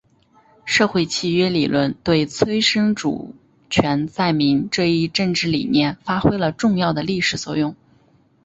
[0.65, 3.35] 社会契约理论对催生主
[3.69, 7.75] 权在民这一政治理念发挥了重要的历史作用。